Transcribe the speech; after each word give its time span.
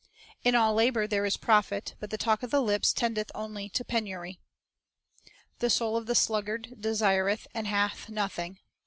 1 0.41 0.55
"In 0.55 0.55
all 0.59 0.73
labor 0.73 1.05
there 1.05 1.27
is 1.27 1.37
profit; 1.37 1.93
but 1.99 2.09
the 2.09 2.17
talk 2.17 2.41
of 2.41 2.49
the 2.49 2.59
lips 2.59 2.91
tendeth 2.91 3.29
only 3.35 3.69
to 3.69 3.85
penury." 3.85 4.39
1 5.29 5.33
'The 5.59 5.69
soul 5.69 5.95
of 5.95 6.07
the 6.07 6.15
sluggard 6.15 6.73
desireth, 6.79 7.45
and 7.53 7.67
hath 7.67 8.09
noth 8.09 8.39
ing." 8.39 8.57